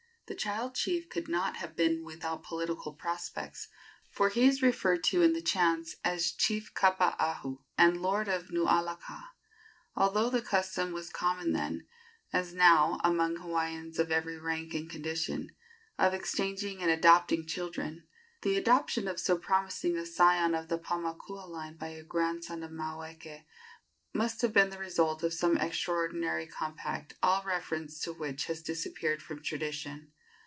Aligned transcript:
The 0.27 0.37
child 0.37 0.75
chief 0.75 1.09
could 1.09 1.27
not 1.27 1.57
have 1.57 1.75
been 1.75 2.05
without 2.05 2.41
political 2.41 2.93
prospects, 2.93 3.67
for 4.09 4.29
he 4.29 4.45
is 4.45 4.61
referred 4.61 5.03
to 5.09 5.21
in 5.21 5.33
the 5.33 5.41
chants 5.41 5.97
as 6.05 6.31
"Chief 6.31 6.69
of 6.69 6.73
Kapaahu 6.73 7.57
and 7.77 8.01
Lord 8.01 8.29
of 8.29 8.47
Nualaka." 8.49 9.23
Although 9.93 10.29
the 10.29 10.41
custom 10.41 10.93
was 10.93 11.09
common 11.09 11.51
then, 11.51 11.85
as 12.31 12.53
now, 12.53 13.01
among 13.03 13.41
Hawaiians 13.41 13.99
of 13.99 14.09
every 14.09 14.39
rank 14.39 14.73
and 14.73 14.89
condition, 14.89 15.49
of 15.99 16.13
exchanging 16.13 16.81
and 16.81 16.89
adopting 16.89 17.45
children, 17.45 18.07
the 18.41 18.55
adoption 18.55 19.09
of 19.09 19.19
so 19.19 19.37
promising 19.37 19.97
a 19.97 20.05
scion 20.05 20.55
of 20.55 20.69
the 20.69 20.79
Paumakua 20.79 21.45
line 21.49 21.75
by 21.75 21.89
a 21.89 22.03
grandson 22.03 22.63
of 22.63 22.71
Maweke 22.71 23.43
must 24.13 24.41
have 24.43 24.53
been 24.53 24.69
the 24.69 24.79
result 24.79 25.23
of 25.23 25.33
some 25.33 25.57
extraordinary 25.57 26.47
compact, 26.47 27.15
all 27.21 27.43
reference 27.43 27.99
to 27.99 28.13
which 28.13 28.45
has 28.45 28.61
disappeared 28.61 29.21
from 29.21 29.43
tradition. 29.43 30.13